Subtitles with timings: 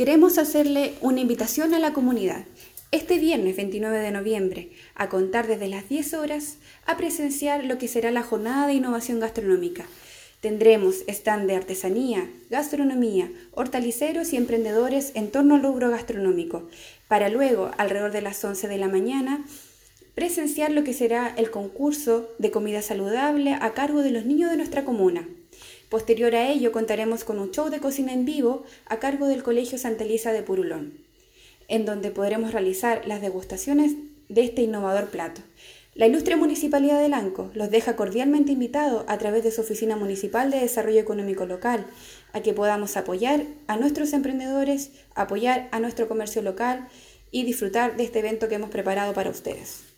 [0.00, 2.46] Queremos hacerle una invitación a la comunidad.
[2.90, 7.86] Este viernes 29 de noviembre, a contar desde las 10 horas, a presenciar lo que
[7.86, 9.84] será la jornada de innovación gastronómica.
[10.40, 16.66] Tendremos stand de artesanía, gastronomía, hortaliceros y emprendedores en torno al rubro gastronómico,
[17.06, 19.44] para luego, alrededor de las 11 de la mañana,
[20.14, 24.56] presenciar lo que será el concurso de comida saludable a cargo de los niños de
[24.56, 25.28] nuestra comuna.
[25.90, 29.76] Posterior a ello contaremos con un show de cocina en vivo a cargo del Colegio
[29.76, 30.92] Santa Elisa de Purulón,
[31.66, 33.96] en donde podremos realizar las degustaciones
[34.28, 35.40] de este innovador plato.
[35.96, 40.52] La ilustre Municipalidad de Lanco los deja cordialmente invitados a través de su Oficina Municipal
[40.52, 41.84] de Desarrollo Económico Local
[42.32, 46.86] a que podamos apoyar a nuestros emprendedores, apoyar a nuestro comercio local
[47.32, 49.89] y disfrutar de este evento que hemos preparado para ustedes.